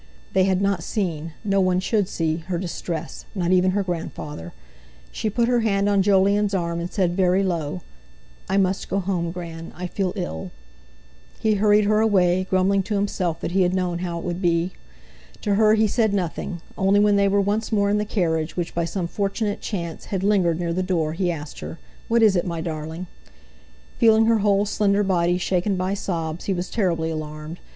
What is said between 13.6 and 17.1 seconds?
had known how it would be. To her he said nothing; only